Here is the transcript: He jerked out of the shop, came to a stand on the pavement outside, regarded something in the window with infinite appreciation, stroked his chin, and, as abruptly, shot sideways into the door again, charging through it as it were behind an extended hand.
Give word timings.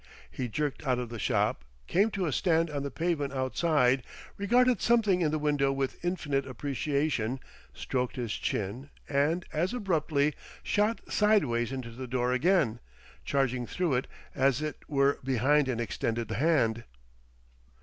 He 0.31 0.47
jerked 0.47 0.83
out 0.87 0.97
of 0.97 1.09
the 1.09 1.19
shop, 1.19 1.63
came 1.85 2.09
to 2.09 2.25
a 2.25 2.31
stand 2.31 2.71
on 2.71 2.81
the 2.81 2.89
pavement 2.89 3.33
outside, 3.33 4.01
regarded 4.35 4.81
something 4.81 5.21
in 5.21 5.29
the 5.29 5.37
window 5.37 5.71
with 5.71 6.03
infinite 6.03 6.47
appreciation, 6.47 7.39
stroked 7.71 8.15
his 8.15 8.33
chin, 8.33 8.89
and, 9.07 9.45
as 9.53 9.75
abruptly, 9.75 10.33
shot 10.63 11.01
sideways 11.07 11.71
into 11.71 11.91
the 11.91 12.07
door 12.07 12.33
again, 12.33 12.79
charging 13.25 13.67
through 13.67 13.93
it 13.93 14.07
as 14.33 14.59
it 14.59 14.77
were 14.87 15.19
behind 15.23 15.67
an 15.67 15.79
extended 15.79 16.31
hand. 16.31 16.83